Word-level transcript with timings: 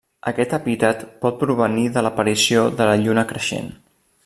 Aquest 0.29 0.53
epítet 0.57 1.03
pot 1.25 1.37
provenir 1.43 1.85
de 1.97 2.03
l'aparició 2.07 2.65
de 2.81 2.89
la 2.91 2.99
lluna 3.05 3.27
creixent. 3.35 3.71